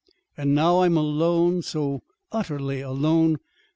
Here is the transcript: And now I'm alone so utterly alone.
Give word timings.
And 0.35 0.55
now 0.55 0.81
I'm 0.81 0.97
alone 0.97 1.61
so 1.61 2.01
utterly 2.31 2.81
alone. 2.81 3.37